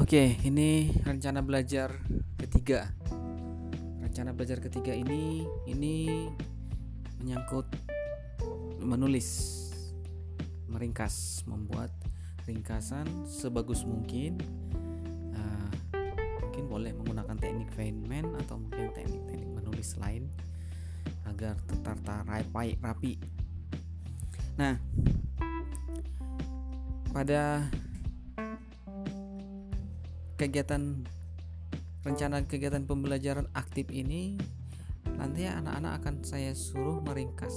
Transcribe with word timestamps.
Oke, 0.00 0.40
ini 0.48 0.88
rencana 1.04 1.44
belajar 1.44 1.92
ketiga. 2.40 2.88
Rencana 4.00 4.32
belajar 4.32 4.56
ketiga 4.64 4.96
ini 4.96 5.44
ini 5.68 6.28
menyangkut 7.20 7.68
menulis, 8.80 9.28
meringkas, 10.72 11.44
membuat 11.44 11.92
ringkasan 12.48 13.04
sebagus 13.28 13.84
mungkin. 13.84 14.40
Uh, 15.36 15.68
mungkin 16.40 16.72
boleh 16.72 16.96
menggunakan 16.96 17.36
teknik 17.36 17.68
Feynman 17.76 18.32
atau 18.48 18.56
mungkin 18.56 18.96
teknik-teknik 18.96 19.50
menulis 19.52 20.00
lain 20.00 20.32
agar 21.28 21.60
tertata 21.68 22.24
rapi. 22.24 22.80
rapi. 22.80 23.12
Nah, 24.56 24.80
pada 27.12 27.68
kegiatan 30.42 31.06
rencana 32.02 32.42
kegiatan 32.50 32.82
pembelajaran 32.82 33.46
aktif 33.54 33.86
ini 33.94 34.34
nanti 35.14 35.46
anak-anak 35.46 36.02
akan 36.02 36.14
saya 36.26 36.50
suruh 36.50 36.98
meringkas. 36.98 37.54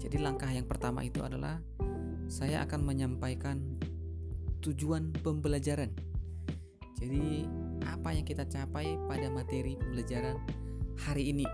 Jadi 0.00 0.16
langkah 0.16 0.48
yang 0.48 0.64
pertama 0.64 1.04
itu 1.04 1.20
adalah 1.20 1.60
saya 2.24 2.64
akan 2.64 2.88
menyampaikan 2.88 3.60
tujuan 4.64 5.12
pembelajaran. 5.20 5.92
Jadi 6.96 7.44
apa 7.84 8.16
yang 8.16 8.24
kita 8.24 8.48
capai 8.48 8.96
pada 9.04 9.28
materi 9.28 9.76
pembelajaran 9.76 10.40
hari 11.04 11.36
ini. 11.36 11.44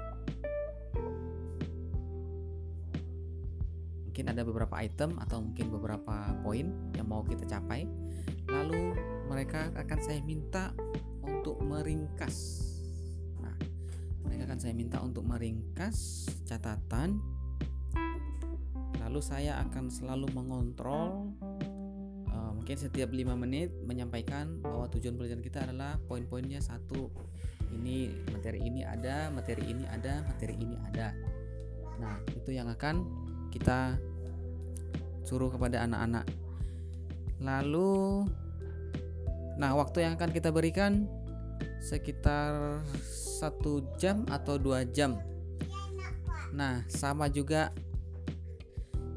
Mungkin 4.06 4.30
ada 4.30 4.46
beberapa 4.46 4.78
item 4.78 5.18
atau 5.18 5.42
mungkin 5.42 5.74
beberapa 5.74 6.38
poin 6.46 6.70
yang 6.94 7.10
mau 7.10 7.26
kita 7.26 7.50
capai. 7.50 7.90
Mereka 9.50 9.82
akan 9.82 9.98
saya 9.98 10.22
minta 10.22 10.70
untuk 11.26 11.58
meringkas. 11.58 12.62
Nah, 13.42 13.58
mereka 14.22 14.46
akan 14.46 14.62
saya 14.62 14.70
minta 14.78 15.02
untuk 15.02 15.26
meringkas 15.26 16.30
catatan. 16.46 17.18
Lalu 19.02 19.18
saya 19.18 19.58
akan 19.66 19.90
selalu 19.90 20.30
mengontrol 20.38 21.34
uh, 22.30 22.54
mungkin 22.54 22.78
setiap 22.78 23.10
lima 23.10 23.34
menit 23.34 23.74
menyampaikan 23.82 24.62
bahwa 24.62 24.86
tujuan 24.94 25.18
pelajaran 25.18 25.42
kita 25.42 25.66
adalah 25.66 25.98
poin-poinnya 26.06 26.62
satu 26.62 27.10
ini 27.74 28.06
materi 28.30 28.62
ini 28.62 28.86
ada, 28.86 29.34
materi 29.34 29.66
ini 29.66 29.82
ada, 29.90 30.30
materi 30.30 30.54
ini 30.62 30.78
ada. 30.94 31.10
Nah, 31.98 32.22
itu 32.38 32.54
yang 32.54 32.70
akan 32.70 33.02
kita 33.50 33.98
suruh 35.26 35.50
kepada 35.50 35.82
anak-anak. 35.90 36.30
Lalu 37.42 38.30
Nah, 39.60 39.76
waktu 39.76 40.08
yang 40.08 40.16
akan 40.16 40.32
kita 40.32 40.48
berikan 40.48 41.04
sekitar 41.84 42.80
satu 43.04 43.84
jam 44.00 44.24
atau 44.32 44.56
dua 44.56 44.88
jam. 44.88 45.20
Nah, 46.56 46.80
sama 46.88 47.28
juga 47.28 47.68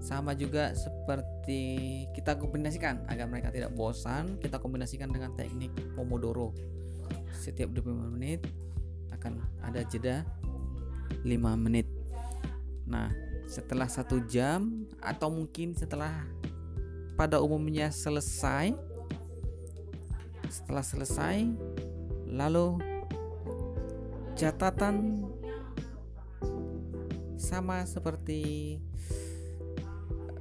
sama 0.03 0.35
juga 0.35 0.75
seperti 0.75 1.63
kita 2.11 2.35
kombinasikan 2.35 3.08
agar 3.08 3.31
mereka 3.31 3.55
tidak 3.55 3.72
bosan, 3.72 4.35
kita 4.44 4.59
kombinasikan 4.59 5.08
dengan 5.16 5.31
teknik 5.39 5.72
Pomodoro. 5.95 6.52
Setiap 7.31 7.72
25 7.72 8.11
menit 8.19 8.44
akan 9.16 9.39
ada 9.63 9.80
jeda 9.88 10.28
5 11.23 11.55
menit. 11.55 11.88
Nah, 12.84 13.16
setelah 13.47 13.88
satu 13.88 14.19
jam 14.28 14.84
atau 15.00 15.31
mungkin 15.31 15.72
setelah 15.72 16.28
pada 17.16 17.40
umumnya 17.40 17.88
selesai 17.96 18.92
setelah 20.53 20.86
selesai, 20.86 21.50
lalu 22.30 22.78
catatan 24.38 25.25
sama 27.41 27.90
seperti 27.90 28.78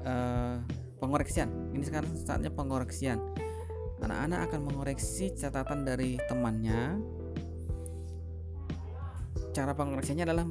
uh, 0.05 0.61
pengoreksian. 1.00 1.73
Ini 1.73 1.84
sekarang 1.89 2.12
saatnya 2.12 2.53
pengoreksian. 2.53 3.17
Anak-anak 4.03 4.50
akan 4.50 4.61
mengoreksi 4.67 5.33
catatan 5.33 5.89
dari 5.89 6.21
temannya. 6.29 7.00
Cara 9.56 9.73
pengoreksiannya 9.73 10.27
adalah 10.29 10.47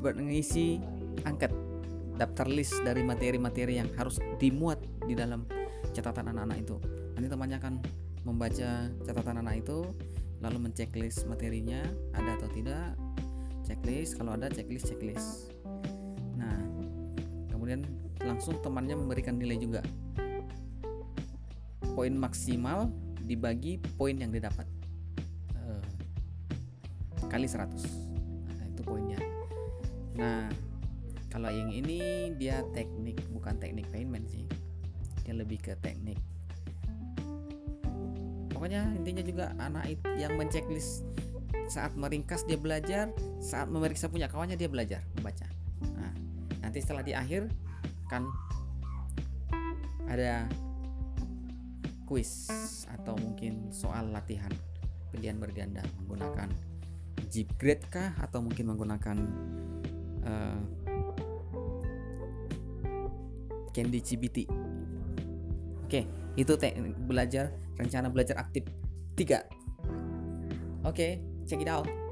mengisi 0.00 0.80
angket 1.24 1.52
daftar 2.16 2.48
list 2.48 2.76
dari 2.84 3.00
materi-materi 3.00 3.80
yang 3.80 3.88
harus 3.96 4.20
dimuat 4.36 4.82
di 5.06 5.16
dalam 5.16 5.46
catatan 5.94 6.34
anak-anak 6.34 6.58
itu. 6.60 6.76
Nanti 7.16 7.28
temannya 7.30 7.56
akan 7.60 7.74
membaca 8.24 8.88
catatan 9.04 9.40
anak 9.40 9.64
itu 9.64 9.84
lalu 10.40 10.68
menceklis 10.68 11.24
materinya 11.28 11.84
ada 12.16 12.36
atau 12.40 12.48
tidak 12.52 12.96
checklist 13.64 14.16
kalau 14.16 14.36
ada 14.36 14.48
checklist 14.48 14.88
checklist. 14.88 15.52
Nah 16.36 16.58
kemudian 17.52 17.84
langsung 18.24 18.56
temannya 18.60 18.96
memberikan 18.96 19.36
nilai 19.36 19.60
juga. 19.60 19.80
Poin 21.92 22.12
maksimal 22.16 22.88
dibagi 23.24 23.78
poin 24.00 24.16
yang 24.16 24.32
didapat 24.32 24.64
uh, 25.54 25.84
kali 27.28 27.44
100 27.44 27.68
nah 28.48 28.64
itu 28.64 28.82
poinnya. 28.82 29.20
Nah 30.16 30.48
kalau 31.28 31.52
yang 31.52 31.70
ini 31.70 32.32
dia 32.40 32.64
teknik 32.72 33.20
bukan 33.32 33.60
teknik 33.60 33.86
payment 33.92 34.24
sih. 34.32 34.48
Dia 35.22 35.36
lebih 35.36 35.60
ke 35.60 35.76
teknik 35.78 36.18
pokoknya 38.60 38.92
intinya 38.92 39.24
juga 39.24 39.56
anak 39.56 39.88
yang 40.20 40.36
menceklis 40.36 41.00
saat 41.64 41.96
meringkas 41.96 42.44
dia 42.44 42.60
belajar 42.60 43.08
saat 43.40 43.72
memeriksa 43.72 44.12
punya 44.12 44.28
kawannya 44.28 44.60
dia 44.60 44.68
belajar 44.68 45.00
membaca 45.16 45.48
nah, 45.96 46.12
nanti 46.60 46.84
setelah 46.84 47.00
di 47.00 47.16
akhir 47.16 47.48
kan 48.12 48.28
ada 50.12 50.44
kuis 52.04 52.52
atau 53.00 53.16
mungkin 53.16 53.72
soal 53.72 54.12
latihan 54.12 54.52
pilihan 55.08 55.40
berganda 55.40 55.80
menggunakan 56.04 56.52
jeep 57.32 57.48
grade 57.56 57.88
kah 57.88 58.12
atau 58.20 58.44
mungkin 58.44 58.76
menggunakan 58.76 59.16
uh, 60.28 60.60
Candy 63.72 64.04
CBT 64.04 64.38
Oke, 65.90 66.06
itu 66.38 66.54
teknik 66.54 66.94
belajar 67.08 67.50
rencana 67.80 68.12
belajar 68.12 68.36
aktif 68.36 68.68
3. 69.16 70.84
Oke, 70.84 71.20
check 71.48 71.60
it 71.60 71.68
out. 71.68 72.09